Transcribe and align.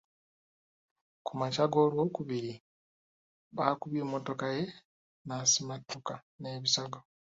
Ku 1.25 1.31
makya 1.39 1.65
g’Olwokubiri 1.71 2.53
bakubye 3.57 3.99
emmotoka 4.05 4.45
ye 4.55 4.63
n’asimattuka 5.25 6.13
n’ebisago. 6.39 6.99